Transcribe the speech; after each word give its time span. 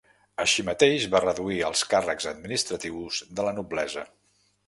Així 0.43 0.63
mateix 0.69 1.03
va 1.15 1.19
reduir 1.25 1.59
els 1.67 1.83
càrrecs 1.91 2.27
administratius 2.33 3.21
de 3.41 3.47
la 3.49 3.53
noblesa. 3.61 4.07